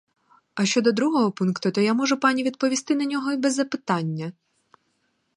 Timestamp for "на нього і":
2.95-3.37